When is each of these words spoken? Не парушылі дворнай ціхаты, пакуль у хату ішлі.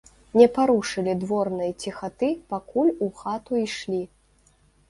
Не 0.39 0.45
парушылі 0.53 1.13
дворнай 1.25 1.71
ціхаты, 1.85 2.31
пакуль 2.55 2.91
у 3.09 3.11
хату 3.21 3.51
ішлі. 3.67 4.03